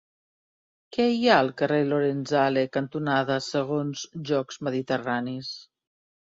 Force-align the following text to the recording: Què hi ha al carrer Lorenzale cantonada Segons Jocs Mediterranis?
Què 0.95 1.05
hi 1.17 1.29
ha 1.31 1.35
al 1.41 1.51
carrer 1.61 1.77
Lorenzale 1.91 2.65
cantonada 2.79 3.37
Segons 3.51 4.09
Jocs 4.33 4.61
Mediterranis? 4.71 5.57